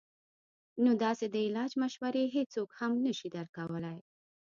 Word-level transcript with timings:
نو 0.83 0.91
داسې 1.03 1.25
د 1.29 1.35
علاج 1.47 1.71
مشورې 1.83 2.23
هيڅوک 2.35 2.69
هم 2.79 2.91
نشي 3.05 3.27
درکولے- 3.35 3.95